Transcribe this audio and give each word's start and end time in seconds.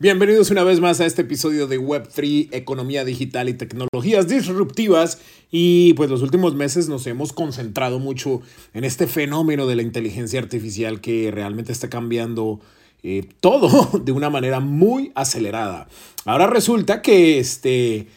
Bienvenidos 0.00 0.50
una 0.50 0.64
vez 0.64 0.80
más 0.80 1.00
a 1.00 1.06
este 1.06 1.22
episodio 1.22 1.68
de 1.68 1.78
Web3, 1.78 2.48
Economía 2.50 3.04
Digital 3.04 3.48
y 3.48 3.54
Tecnologías 3.54 4.26
Disruptivas. 4.26 5.20
Y 5.52 5.94
pues 5.94 6.10
los 6.10 6.20
últimos 6.20 6.56
meses 6.56 6.88
nos 6.88 7.06
hemos 7.06 7.32
concentrado 7.32 8.00
mucho 8.00 8.42
en 8.72 8.82
este 8.82 9.06
fenómeno 9.06 9.68
de 9.68 9.76
la 9.76 9.82
inteligencia 9.82 10.40
artificial 10.40 11.00
que 11.00 11.30
realmente 11.30 11.70
está 11.70 11.88
cambiando 11.88 12.58
eh, 13.04 13.24
todo 13.38 14.00
de 14.04 14.10
una 14.10 14.30
manera 14.30 14.58
muy 14.58 15.12
acelerada. 15.14 15.86
Ahora 16.24 16.48
resulta 16.48 17.00
que 17.00 17.38
este, 17.38 18.08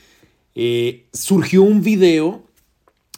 eh, 0.55 1.05
surgió 1.13 1.61
un 1.61 1.83
video 1.83 2.46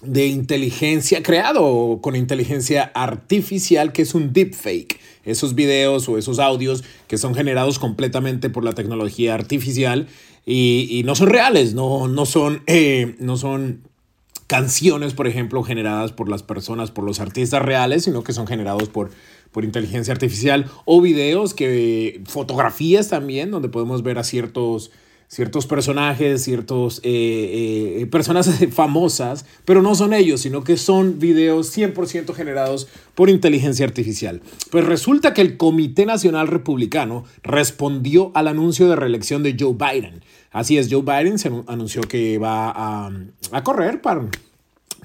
de 0.02 0.28
inteligencia 0.28 1.22
creado 1.24 2.00
con 2.02 2.16
inteligencia 2.16 2.92
artificial 2.94 3.92
que 3.92 4.04
es 4.04 4.16
un 4.16 4.34
deepfake. 4.34 5.00
Esos 5.26 5.56
videos 5.56 6.08
o 6.10 6.18
esos 6.18 6.40
audios 6.40 6.84
que 7.08 7.18
son 7.18 7.36
generados 7.36 7.80
completamente 7.80 8.50
por 8.50 8.64
la 8.64 8.74
tecnología 8.74 9.34
artificial 9.34 10.08
y, 10.46 11.04
no 11.06 11.14
son 11.16 11.30
reales, 11.30 11.76
no, 11.76 12.08
no, 12.08 12.26
son, 12.26 12.64
eh, 12.66 13.16
no 13.20 13.38
son 13.38 13.84
canciones, 14.48 15.14
por 15.14 15.28
ejemplo, 15.28 15.62
generadas 15.62 16.12
por 16.12 16.28
las 16.28 16.42
personas, 16.42 16.90
por 16.90 17.04
los 17.04 17.20
artistas 17.20 17.62
reales, 17.62 18.06
sino 18.06 18.24
que 18.24 18.34
son 18.34 18.48
generados 18.48 18.90
por, 18.90 19.12
por 19.52 19.64
inteligencia 19.64 20.12
artificial. 20.12 20.66
O 20.86 21.02
videos 21.02 21.54
que 21.54 22.24
fotografías 22.26 23.10
también 23.10 23.52
donde 23.52 23.70
podemos 23.70 24.02
ver 24.02 24.18
a 24.18 24.24
ciertos 24.24 24.90
ciertos 25.30 25.68
personajes, 25.68 26.44
ciertos 26.44 27.00
eh, 27.04 28.00
eh, 28.02 28.06
personas 28.08 28.50
famosas, 28.72 29.46
pero 29.64 29.82
no 29.84 29.94
son 29.94 30.14
ellos, 30.14 30.42
sino 30.42 30.64
que 30.64 30.76
son 30.76 31.20
videos 31.20 31.78
100% 31.78 32.34
generados 32.34 32.88
por 33.14 33.30
inteligencia 33.30 33.86
artificial. 33.86 34.42
Pues 34.72 34.86
resulta 34.86 35.36
que 35.36 35.42
el 35.42 35.56
Comité 35.56 36.08
Nacional 36.08 36.48
Republicano 36.48 37.26
respondió 37.44 38.32
al 38.34 38.48
anuncio 38.48 38.90
de 38.90 38.96
reelección 38.96 39.44
de 39.44 39.56
Joe 39.58 39.76
Biden. 39.76 40.24
Así 40.52 40.80
es, 40.80 40.88
Joe 40.92 41.04
Biden 41.04 41.38
se 41.38 41.52
anunció 41.68 42.02
que 42.02 42.40
va 42.40 42.74
a, 42.76 43.64
correr 43.64 44.02
para, 44.02 44.28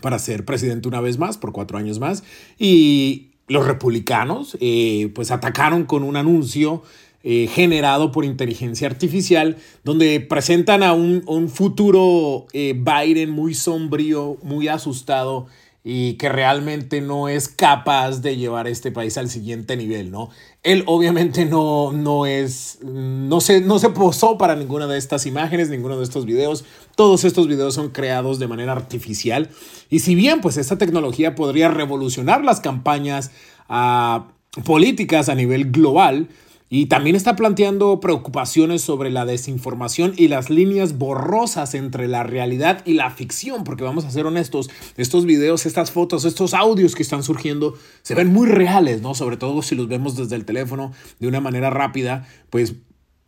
para 0.00 0.18
ser 0.18 0.46
presidente 0.46 0.88
una 0.88 1.02
vez 1.02 1.18
más, 1.18 1.36
por 1.36 1.52
cuatro 1.52 1.76
años 1.76 1.98
más, 1.98 2.24
y 2.58 3.28
los 3.46 3.66
republicanos 3.66 4.56
eh, 4.60 5.12
pues 5.14 5.30
atacaron 5.30 5.84
con 5.84 6.02
un 6.02 6.16
anuncio 6.16 6.82
eh, 7.26 7.48
generado 7.50 8.12
por 8.12 8.26
inteligencia 8.26 8.86
artificial, 8.86 9.56
donde 9.82 10.20
presentan 10.20 10.82
a 10.82 10.92
un, 10.92 11.48
futuro 11.48 12.46
eh, 12.52 12.74
Biden 12.74 13.30
muy 13.30 13.54
sombrío, 13.54 14.36
muy 14.42 14.68
asustado 14.68 15.46
y 15.86 16.14
que 16.14 16.28
realmente 16.28 17.00
no 17.00 17.28
es 17.28 17.48
capaz 17.48 18.20
de 18.20 18.36
llevar 18.36 18.68
este 18.68 18.90
país 18.92 19.16
al 19.16 19.30
siguiente 19.30 19.74
nivel, 19.76 20.10
¿no? 20.10 20.28
Él 20.62 20.82
obviamente 20.86 21.46
no, 21.46 21.92
no 21.92 22.26
es, 22.26 22.78
no 22.82 23.40
se, 23.40 23.62
no 23.62 23.78
se 23.78 23.88
posó 23.88 24.36
para 24.36 24.54
ninguna 24.54 24.86
de 24.86 24.96
estas 24.98 25.24
imágenes, 25.24 25.70
ninguno 25.70 25.98
de 25.98 26.04
estos 26.04 26.26
videos. 26.26 26.64
Todos 26.94 27.24
estos 27.24 27.48
videos 27.48 27.72
son 27.72 27.88
creados 27.88 28.38
de 28.38 28.48
manera 28.48 28.72
artificial. 28.72 29.48
Y 29.88 30.00
si 30.00 30.14
bien, 30.14 30.42
pues 30.42 30.58
esta 30.58 30.76
tecnología 30.76 31.34
podría 31.34 31.68
revolucionar 31.68 32.44
las 32.44 32.60
campañas 32.60 33.30
ah, 33.70 34.28
políticas 34.64 35.28
a 35.28 35.34
nivel 35.34 35.70
global, 35.70 36.28
y 36.76 36.86
también 36.86 37.14
está 37.14 37.36
planteando 37.36 38.00
preocupaciones 38.00 38.82
sobre 38.82 39.08
la 39.08 39.24
desinformación 39.24 40.12
y 40.16 40.26
las 40.26 40.50
líneas 40.50 40.98
borrosas 40.98 41.72
entre 41.74 42.08
la 42.08 42.24
realidad 42.24 42.82
y 42.84 42.94
la 42.94 43.12
ficción, 43.12 43.62
porque 43.62 43.84
vamos 43.84 44.04
a 44.04 44.10
ser 44.10 44.26
honestos, 44.26 44.68
estos 44.96 45.24
videos, 45.24 45.66
estas 45.66 45.92
fotos, 45.92 46.24
estos 46.24 46.52
audios 46.52 46.96
que 46.96 47.04
están 47.04 47.22
surgiendo 47.22 47.74
se 48.02 48.16
ven 48.16 48.32
muy 48.32 48.48
reales, 48.48 49.02
¿no? 49.02 49.14
Sobre 49.14 49.36
todo 49.36 49.62
si 49.62 49.76
los 49.76 49.86
vemos 49.86 50.16
desde 50.16 50.34
el 50.34 50.44
teléfono 50.44 50.90
de 51.20 51.28
una 51.28 51.40
manera 51.40 51.70
rápida, 51.70 52.26
pues 52.50 52.74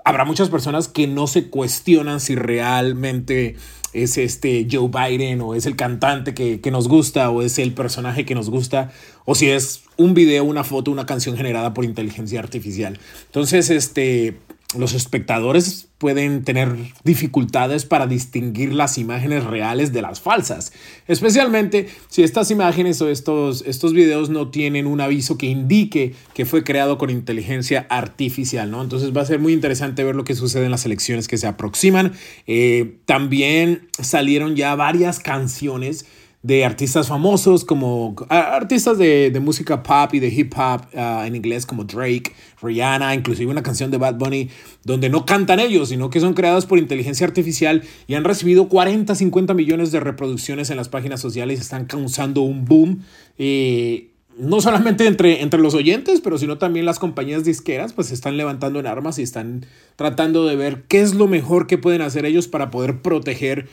habrá 0.07 0.25
muchas 0.25 0.51
personas 0.51 0.87
que 0.87 1.09
no 1.09 1.27
se 1.27 1.49
cuestionan 1.49 2.21
si 2.21 2.37
realmente 2.37 3.57
es 3.93 4.17
este 4.19 4.69
Joe 4.71 4.89
Biden 4.89 5.41
o 5.41 5.57
es 5.57 5.67
el 5.67 5.75
cantante 5.75 6.33
que, 6.33 6.61
que, 6.61 6.71
nos 6.71 6.87
gusta 6.87 7.29
o 7.31 7.43
es 7.43 7.59
el 7.59 7.73
personaje 7.73 8.25
que 8.25 8.37
nos 8.37 8.49
gusta 8.49 8.93
o 9.25 9.35
si 9.35 9.51
es 9.51 9.83
un 9.97 10.15
video, 10.15 10.45
una 10.45 10.63
foto, 10.63 10.93
una 10.93 11.07
canción 11.07 11.37
generada 11.37 11.75
por 11.75 11.85
inteligencia 11.85 12.39
artificial. 12.39 13.01
Entonces, 13.27 13.69
este, 13.69 14.39
los 14.79 14.95
espectadores 14.95 15.86
pueden 15.99 16.45
tener 16.45 16.77
dificultades 17.05 17.87
para 17.87 18.07
distinguir 18.07 18.75
las 18.75 18.99
imágenes 18.99 19.45
reales 19.45 19.93
de 19.93 20.03
las 20.03 20.21
falsas, 20.21 20.73
especialmente 21.09 21.89
si 22.09 22.23
estas 22.23 22.51
imágenes 22.51 23.01
o 23.01 23.09
estos, 23.09 23.65
estos 23.67 23.95
videos 23.95 24.29
no 24.29 24.51
tienen 24.51 24.87
un 24.87 25.01
aviso 25.01 25.39
que 25.39 25.47
indique 25.47 26.15
que 26.35 26.45
fue 26.45 26.65
creado 26.65 26.99
con 26.99 27.09
inteligencia 27.09 27.87
artificial, 27.89 28.71
¿no? 28.71 28.83
Entonces 28.83 29.17
va 29.17 29.23
a 29.23 29.27
ser 29.27 29.39
muy 29.39 29.55
interesante 29.55 30.05
ver 30.05 30.17
lo 30.17 30.25
que 30.25 30.35
sucede 30.35 30.67
en 30.67 30.71
las 30.71 30.85
elecciones 30.85 31.29
que 31.29 31.39
se 31.39 31.47
aproximan. 31.47 32.13
Eh, 32.47 32.99
también 33.07 33.89
salieron 33.99 34.55
ya 34.55 34.75
varias 34.75 35.19
canciones 35.19 36.05
de 36.47 36.65
artistas 36.65 37.09
famosos 37.09 37.65
como 37.65 38.15
artistas 38.29 38.99
de, 38.99 39.37
música 39.43 39.83
pop 39.83 40.15
y 40.15 40.21
de 40.21 40.29
hip 40.29 40.53
hop 40.57 40.83
ah, 40.95 41.25
en 41.27 41.35
inglés 41.35 41.67
como 41.67 41.83
Drake, 41.83 42.33
Rihanna, 42.63 43.17
inclusive 43.17 43.51
una 43.51 43.65
canción 43.65 43.91
de 43.91 43.99
Bad 43.99 44.15
Bunny 44.15 44.49
donde 44.85 45.09
no 45.09 45.27
cantan 45.27 45.59
ellos, 45.59 45.89
sino 45.89 46.09
que 46.09 46.21
son 46.21 46.35
creados 46.35 46.65
por 46.65 46.79
inteligencia 46.79 47.27
artificial 47.27 47.83
y 48.07 48.15
han 48.15 48.23
recibido 48.23 48.69
40, 48.69 49.13
50 49.13 49.55
millones 49.55 49.91
de 49.91 49.99
reproducciones 49.99 50.71
en 50.71 50.77
las 50.77 50.89
páginas 50.89 51.21
sociales 51.21 51.61
están 51.61 51.87
causando 51.87 52.43
un 52.43 52.65
boom. 52.65 53.03
Eh, 53.39 54.11
no 54.39 54.61
solamente 54.61 55.07
entre, 55.07 55.43
entre 55.43 55.59
los 55.59 55.75
oyentes, 55.75 56.21
pero 56.21 56.39
sino 56.39 56.59
también 56.59 56.87
las 56.87 57.01
compañías 57.01 57.45
disqueras, 57.45 57.93
pues 57.93 58.09
se 58.09 58.15
están 58.15 58.37
levantando 58.37 58.79
en 58.79 58.87
armas 58.87 59.19
y 59.19 59.23
están 59.23 59.67
tratando 59.97 60.47
de 60.47 60.55
ver 60.55 60.85
qué 60.87 61.01
es 61.01 61.15
lo 61.15 61.27
mejor 61.27 61.67
que 61.67 61.79
pueden 61.79 62.03
hacer 62.03 62.25
ellos 62.25 62.47
para 62.47 62.71
poder 62.71 63.01
proteger 63.01 63.67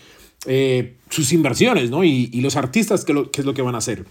eh, 0.46 0.98
sus 1.10 1.32
inversiones, 1.32 1.90
¿no? 1.90 2.04
Y, 2.04 2.28
los 2.42 2.56
artistas, 2.56 3.06
¿qué, 3.06 3.14
es 3.34 3.46
lo 3.46 3.54
que 3.54 3.62
van 3.62 3.76
a 3.76 3.78
hacer? 3.78 4.06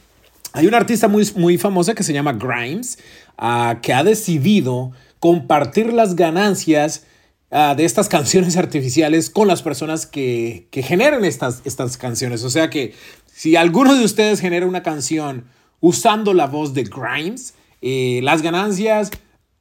Hay 0.52 0.66
una 0.66 0.76
artista 0.76 1.08
muy, 1.08 1.28
muy 1.36 1.58
famosa 1.58 1.94
que 1.94 2.02
se 2.02 2.12
llama 2.12 2.32
Grimes, 2.32 2.98
ah, 3.38 3.78
que 3.82 3.92
ha 3.92 4.04
decidido 4.04 4.92
compartir 5.18 5.92
las 5.92 6.16
ganancias 6.16 7.04
ah, 7.50 7.74
de 7.76 7.84
estas 7.84 8.08
canciones 8.08 8.56
artificiales 8.58 9.30
con 9.30 9.48
las 9.48 9.62
personas 9.62 10.06
que, 10.06 10.68
que 10.70 10.82
generan 10.82 11.24
estas, 11.24 11.62
estas 11.64 11.96
canciones. 11.96 12.44
O 12.44 12.50
sea 12.50 12.70
que 12.70 12.94
si 13.26 13.56
alguno 13.56 13.94
de 13.94 14.04
ustedes 14.04 14.40
genera 14.40 14.66
una 14.66 14.82
canción 14.82 15.46
usando 15.80 16.32
la 16.32 16.46
voz 16.46 16.74
de 16.74 16.84
Grimes, 16.84 17.54
eh, 17.82 18.20
las 18.22 18.40
ganancias 18.40 19.10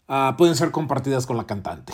ah, 0.08 0.36
pueden 0.38 0.56
ser 0.56 0.72
compartidas 0.72 1.26
con 1.26 1.36
la 1.36 1.46
cantante. 1.46 1.94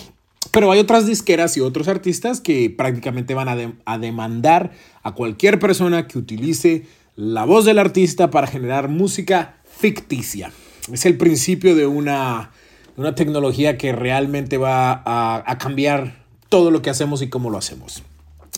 Pero 0.52 0.72
hay 0.72 0.80
otras 0.80 1.06
disqueras 1.06 1.58
y 1.58 1.62
otros 1.62 1.88
artistas 1.88 2.42
que 2.42 2.70
prácticamente 2.70 3.34
van 3.34 3.50
a, 3.86 3.98
demandar 3.98 4.72
a 5.04 5.14
cualquier 5.14 5.60
persona 5.60 6.08
que 6.08 6.18
utilice 6.18 6.86
la 7.16 7.46
voz 7.46 7.66
del 7.66 7.80
artista 7.80 8.30
para 8.30 8.48
generar 8.48 8.88
música 8.90 9.58
ficticia. 9.66 10.52
Es 10.92 11.06
el 11.06 11.18
principio 11.18 11.76
de 11.76 11.88
una, 11.88 12.52
una 12.96 13.16
tecnología 13.16 13.78
que 13.78 13.92
realmente 13.92 14.58
va 14.58 15.02
a, 15.06 15.58
cambiar 15.58 16.24
todo 16.50 16.72
lo 16.72 16.82
que 16.82 16.90
hacemos 16.90 17.22
y 17.22 17.30
cómo 17.30 17.50
lo 17.50 17.58
hacemos. 17.58 18.04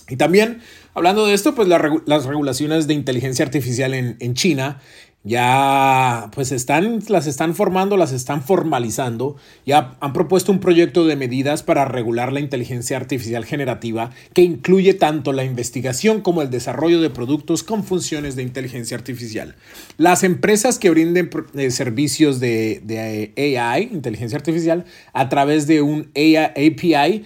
Y 0.09 0.15
también, 0.15 0.61
hablando 0.93 1.25
de 1.25 1.33
esto, 1.33 1.55
pues 1.55 1.67
las 1.67 2.25
regulaciones 2.25 2.87
de 2.87 2.93
inteligencia 2.93 3.45
artificial 3.45 3.93
en, 3.93 4.17
en 4.19 4.33
China 4.33 4.79
ya 5.23 6.31
pues 6.33 6.51
están, 6.51 6.99
las 7.09 7.27
están 7.27 7.53
formando, 7.53 7.97
las 7.97 8.13
están 8.13 8.41
formalizando, 8.41 9.35
ya 9.65 9.97
han 9.99 10.13
propuesto 10.13 10.51
un 10.51 10.59
proyecto 10.59 11.05
de 11.05 11.17
medidas 11.17 11.61
para 11.61 11.85
regular 11.85 12.31
la 12.31 12.39
inteligencia 12.39 12.95
artificial 12.95 13.43
generativa 13.43 14.11
que 14.33 14.43
incluye 14.43 14.93
tanto 14.93 15.33
la 15.33 15.43
investigación 15.43 16.21
como 16.21 16.41
el 16.41 16.49
desarrollo 16.49 17.01
de 17.01 17.09
productos 17.09 17.63
con 17.63 17.83
funciones 17.83 18.35
de 18.37 18.43
inteligencia 18.43 18.95
artificial. 18.95 19.55
Las 19.97 20.23
empresas 20.23 20.79
que 20.79 20.89
brinden 20.89 21.29
eh, 21.53 21.71
servicios 21.71 22.39
de, 22.39 22.81
de 22.85 23.57
AI, 23.57 23.89
inteligencia 23.91 24.37
artificial, 24.37 24.85
a 25.11 25.27
través 25.27 25.67
de 25.67 25.81
un 25.81 26.11
AI, 26.15 26.35
API, 26.35 27.25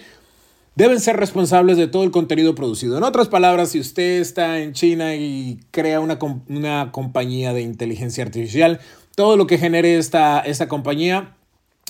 deben 0.76 1.00
ser 1.00 1.16
responsables 1.16 1.76
de 1.76 1.86
todo 1.86 2.04
el 2.04 2.10
contenido 2.10 2.54
producido. 2.54 2.98
En 2.98 3.04
otras 3.04 3.28
palabras, 3.28 3.70
si 3.70 3.80
usted 3.80 4.20
está 4.20 4.60
en 4.60 4.72
China 4.72 5.14
y 5.14 5.60
crea 5.70 6.00
una, 6.00 6.18
una 6.48 6.90
compañía 6.92 7.52
de 7.52 7.62
inteligencia 7.62 8.24
artificial, 8.24 8.80
todo 9.14 9.36
lo 9.36 9.46
que 9.46 9.58
genere 9.58 9.98
esta, 9.98 10.40
esta 10.40 10.68
compañía, 10.68 11.36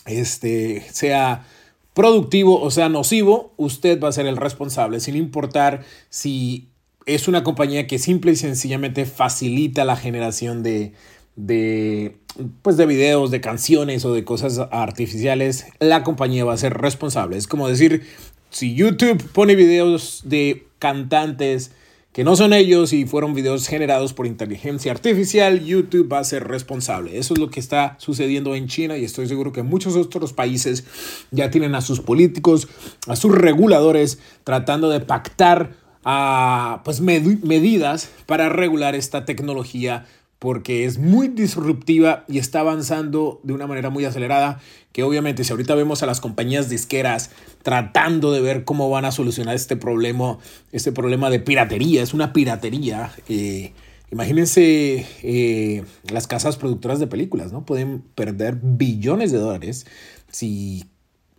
este, 0.07 0.85
sea 0.91 1.47
productivo 1.95 2.61
o 2.61 2.71
sea 2.71 2.89
nocivo, 2.89 3.55
usted 3.57 4.01
va 4.01 4.09
a 4.09 4.13
ser 4.13 4.27
el 4.27 4.37
responsable, 4.37 5.01
sin 5.01 5.17
importar 5.17 5.85
si 6.11 6.69
es 7.07 7.29
una 7.29 7.45
compañía 7.45 7.87
que 7.87 7.99
simple 7.99 8.33
y 8.33 8.37
sencillamente 8.37 9.05
facilita 9.07 9.85
la 9.85 9.97
generación 9.97 10.63
de, 10.63 10.93
de, 11.37 12.17
pues 12.63 12.77
de 12.77 12.87
videos, 12.87 13.31
de 13.31 13.41
canciones 13.41 14.05
o 14.05 14.13
de 14.13 14.25
cosas 14.25 14.61
artificiales, 14.71 15.67
la 15.79 16.03
compañía 16.03 16.45
va 16.45 16.55
a 16.55 16.59
ser 16.59 16.75
responsable. 16.75 17.37
Es 17.37 17.47
como 17.47 17.69
decir, 17.69 18.07
si 18.55 18.77
YouTube 18.77 19.21
pone 19.33 19.57
videos 19.57 20.23
de 20.25 20.69
cantantes 20.79 21.73
que 22.13 22.23
no 22.23 22.37
son 22.37 22.53
ellos 22.53 22.93
y 22.93 23.05
fueron 23.05 23.35
videos 23.35 23.67
generados 23.67 24.13
por 24.13 24.27
inteligencia 24.27 24.93
artificial, 24.93 25.65
YouTube 25.65 26.13
va 26.13 26.21
a 26.21 26.25
ser 26.25 26.47
responsable. 26.47 27.19
Eso 27.19 27.35
es 27.35 27.41
lo 27.41 27.51
que 27.51 27.59
está 27.59 27.97
sucediendo 27.99 28.55
en 28.55 28.69
China 28.69 28.97
y 28.97 29.05
estoy 29.05 29.27
seguro 29.27 29.53
que 29.53 29.65
muchos 29.65 29.97
otros 29.97 30.33
países 30.33 30.85
ya 31.33 31.51
tienen 31.51 31.75
a 31.75 31.81
sus 31.81 31.99
políticos, 31.99 32.69
a 33.09 33.17
sus 33.17 33.35
reguladores 33.35 34.21
tratando 34.45 34.89
de 34.89 35.01
pactar 35.01 35.73
a, 36.05 36.83
pues, 36.85 37.01
medidas 37.01 38.09
para 38.27 38.49
regular 38.49 38.95
esta 38.95 39.25
tecnología 39.25 40.07
porque 40.45 40.85
es 40.85 40.99
muy 40.99 41.29
disruptiva 41.29 42.27
y 42.29 42.37
está 42.37 42.61
avanzando 42.61 43.41
de 43.45 43.55
una 43.55 43.67
manera 43.67 43.89
muy 43.89 44.05
acelerada, 44.05 44.61
que 44.93 45.03
obviamente 45.03 45.43
si 45.43 45.51
ahorita 45.53 45.75
vemos 45.75 46.03
a 46.03 46.07
las 46.07 46.21
compañías 46.21 46.69
disqueras 46.69 47.31
tratando 47.63 48.31
de 48.31 48.43
ver 48.43 48.65
cómo 48.65 48.91
van 48.91 49.07
a 49.07 49.11
solucionar 49.11 49.55
este 49.55 49.79
problema, 49.79 50.37
este 50.71 50.93
problema 50.93 51.31
de 51.31 51.41
piratería, 51.41 52.03
es 52.03 52.13
una 52.13 52.35
piratería. 52.35 53.11
Eh, 53.27 53.73
imagínense 54.13 55.07
eh, 55.23 55.83
las 56.13 56.27
casas 56.27 56.59
productoras 56.59 56.99
de 56.99 57.07
películas, 57.07 57.51
¿no? 57.51 57.65
Pueden 57.65 58.03
perder 58.15 58.59
billones 58.61 59.33
de 59.33 59.39
dólares 59.39 59.87
si 60.31 60.85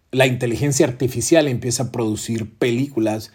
la 0.10 0.26
inteligencia 0.26 0.88
artificial 0.88 1.48
empieza 1.48 1.84
a 1.84 1.92
producir 1.92 2.52
películas 2.58 3.32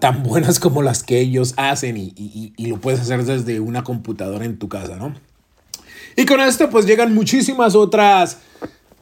tan 0.00 0.22
buenas 0.22 0.58
como 0.58 0.82
las 0.82 1.02
que 1.02 1.20
ellos 1.20 1.54
hacen 1.56 1.96
y, 1.96 2.52
lo 2.58 2.78
puedes 2.78 3.00
hacer 3.00 3.24
desde 3.24 3.60
una 3.60 3.84
computadora 3.84 4.44
en 4.44 4.58
tu 4.58 4.68
casa, 4.68 4.96
¿no? 4.96 5.14
Y 6.16 6.24
con 6.24 6.40
esto 6.40 6.70
pues 6.70 6.86
llegan 6.86 7.14
muchísimas 7.14 7.74
otras 7.74 8.38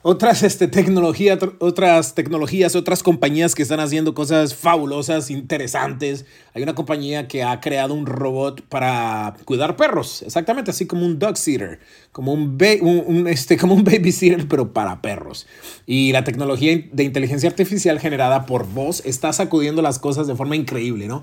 otras 0.06 0.43
este, 0.43 0.69
tecnología, 0.69 1.39
otras 1.61 2.15
tecnologías, 2.15 2.77
otras 2.77 3.03
compañías 3.03 3.55
que 3.55 3.62
están 3.62 3.81
haciendo 3.81 4.12
cosas 4.12 4.55
fabulosas, 4.55 5.31
interesantes. 5.31 6.27
Hay 6.53 6.62
una 6.62 6.75
compañía 6.75 7.27
que 7.27 7.43
ha 7.43 7.59
creado 7.62 7.95
un 7.95 8.05
robot 8.05 8.61
para 8.69 9.35
cuidar 9.47 9.77
perros, 9.77 10.21
exactamente 10.21 10.71
así 10.71 10.87
como 10.87 11.06
un 11.06 11.19
dog 11.19 11.39
sitter, 11.39 11.79
como 12.12 12.35
un, 12.35 12.59
un, 12.83 13.27
este, 13.27 13.56
como 13.56 13.73
un 13.73 13.83
babysitter, 13.83 14.47
pero 14.47 14.75
para 14.75 15.01
perros. 15.01 15.47
Y 15.87 16.12
la 16.12 16.23
tecnología 16.23 16.79
de 16.93 17.03
inteligencia 17.03 17.49
artificial 17.49 17.99
generada 17.99 18.45
por 18.45 18.67
voz 18.67 19.01
está 19.06 19.33
sacudiendo 19.33 19.81
las 19.81 19.99
cosas 19.99 20.27
de 20.27 20.37
forma 20.37 20.55
increíble, 20.55 21.09
¿no? 21.09 21.23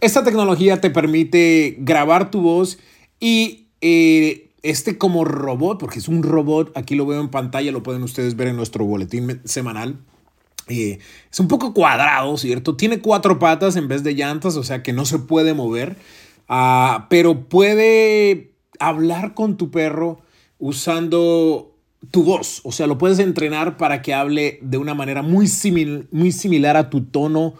Esta 0.00 0.24
tecnología 0.24 0.80
te 0.80 0.88
permite 0.88 1.76
grabar 1.80 2.30
tu 2.30 2.40
voz 2.40 2.78
y 3.20 3.66
eh, 3.82 4.51
este 4.62 4.98
como 4.98 5.24
robot, 5.24 5.78
porque 5.78 5.98
es 5.98 6.08
un 6.08 6.22
robot, 6.22 6.72
aquí 6.76 6.94
lo 6.94 7.06
veo 7.06 7.20
en 7.20 7.28
pantalla, 7.28 7.72
lo 7.72 7.82
pueden 7.82 8.02
ustedes 8.02 8.36
ver 8.36 8.48
en 8.48 8.56
nuestro 8.56 8.84
boletín 8.84 9.40
semanal. 9.44 9.98
Eh, 10.68 10.98
es 11.30 11.40
un 11.40 11.48
poco 11.48 11.74
cuadrado, 11.74 12.36
¿cierto? 12.36 12.76
Tiene 12.76 13.00
cuatro 13.00 13.38
patas 13.38 13.76
en 13.76 13.88
vez 13.88 14.04
de 14.04 14.14
llantas, 14.14 14.56
o 14.56 14.62
sea 14.62 14.82
que 14.82 14.92
no 14.92 15.04
se 15.04 15.18
puede 15.18 15.54
mover, 15.54 15.96
uh, 16.48 17.02
pero 17.08 17.48
puede 17.48 18.52
hablar 18.78 19.34
con 19.34 19.56
tu 19.56 19.70
perro 19.70 20.20
usando 20.58 21.72
tu 22.10 22.24
voz, 22.24 22.60
o 22.64 22.72
sea, 22.72 22.86
lo 22.86 22.98
puedes 22.98 23.18
entrenar 23.18 23.76
para 23.76 24.02
que 24.02 24.12
hable 24.12 24.58
de 24.62 24.76
una 24.76 24.94
manera 24.94 25.22
muy, 25.22 25.48
muy 26.10 26.32
similar 26.32 26.76
a 26.76 26.90
tu 26.90 27.04
tono 27.04 27.54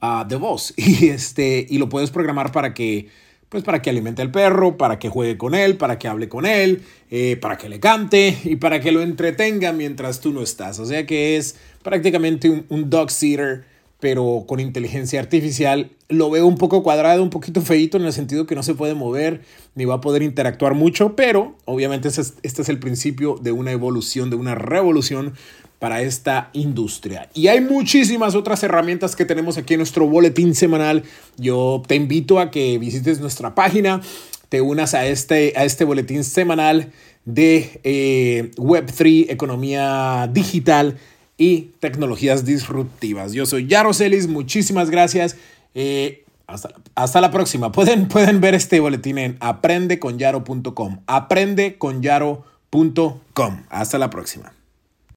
uh, 0.00 0.26
de 0.26 0.36
voz 0.36 0.74
y, 0.76 1.08
este, 1.08 1.66
y 1.68 1.78
lo 1.78 1.88
puedes 1.88 2.10
programar 2.10 2.52
para 2.52 2.74
que 2.74 3.08
pues 3.52 3.64
para 3.64 3.82
que 3.82 3.90
alimente 3.90 4.22
al 4.22 4.30
perro, 4.30 4.78
para 4.78 4.98
que 4.98 5.10
juegue 5.10 5.36
con 5.36 5.54
él, 5.54 5.76
para 5.76 5.98
que 5.98 6.08
hable 6.08 6.26
con 6.26 6.46
él, 6.46 6.80
eh, 7.10 7.36
para 7.38 7.58
que 7.58 7.68
le 7.68 7.80
cante 7.80 8.34
y 8.44 8.56
para 8.56 8.80
que 8.80 8.92
lo 8.92 9.02
entretenga 9.02 9.74
mientras 9.74 10.20
tú 10.20 10.32
no 10.32 10.40
estás. 10.40 10.78
O 10.78 10.86
sea 10.86 11.04
que 11.04 11.36
es 11.36 11.56
prácticamente 11.82 12.48
un, 12.48 12.88
dog 12.88 13.10
sitter, 13.10 13.64
pero 14.02 14.46
con 14.48 14.58
inteligencia 14.58 15.20
artificial. 15.20 15.92
Lo 16.08 16.28
veo 16.28 16.44
un 16.48 16.58
poco 16.58 16.82
cuadrado, 16.82 17.22
un 17.22 17.30
poquito 17.30 17.62
feito 17.62 17.98
en 17.98 18.04
el 18.04 18.12
sentido 18.12 18.46
que 18.46 18.56
no 18.56 18.64
se 18.64 18.74
puede 18.74 18.94
mover 18.94 19.42
ni 19.76 19.84
va 19.84 19.94
a 19.94 20.00
poder 20.00 20.24
interactuar 20.24 20.74
mucho, 20.74 21.14
pero 21.14 21.54
obviamente 21.66 22.08
este 22.08 22.22
es, 22.42 22.68
el 22.68 22.80
principio 22.80 23.36
de 23.40 23.52
una 23.52 23.70
evolución, 23.70 24.28
de 24.28 24.34
una 24.34 24.56
revolución 24.56 25.34
para 25.78 26.02
esta 26.02 26.50
industria. 26.52 27.28
Y 27.32 27.46
hay 27.46 27.60
muchísimas 27.60 28.34
otras 28.34 28.64
herramientas 28.64 29.14
que 29.14 29.24
tenemos 29.24 29.56
aquí 29.56 29.74
en 29.74 29.78
nuestro 29.78 30.08
boletín 30.08 30.56
semanal. 30.56 31.04
Yo 31.36 31.80
te 31.86 31.94
invito 31.94 32.40
a 32.40 32.50
que 32.50 32.78
visites 32.78 33.20
nuestra 33.20 33.54
página, 33.54 34.00
te 34.48 34.60
unas 34.60 34.94
a 34.94 35.06
este, 35.06 35.52
a 35.54 35.64
este 35.64 35.84
boletín 35.84 36.24
semanal 36.24 36.90
de 37.24 37.80
eh, 37.84 38.50
Web3, 38.56 39.26
economía 39.28 40.28
digital 40.32 40.98
y 41.36 41.72
tecnologías 41.80 42.44
disruptivas. 42.44 43.32
Yo 43.32 43.46
soy 43.46 43.66
Yaro 43.66 43.92
Celis, 43.94 44.28
muchísimas 44.28 44.90
gracias. 44.90 45.36
Eh, 45.74 46.24
hasta, 46.46 46.70
hasta, 46.94 47.20
la 47.20 47.30
próxima. 47.30 47.72
Pueden, 47.72 48.08
pueden 48.08 48.40
ver 48.40 48.54
este 48.54 48.80
boletín 48.80 49.18
en 49.18 49.36
aprendeconyaro.com. 49.40 51.00
Aprendeconyaro.com. 51.06 53.62
Hasta 53.70 53.98
la 53.98 54.10
próxima. 54.10 54.52